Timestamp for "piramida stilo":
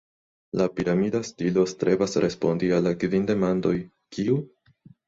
0.79-1.67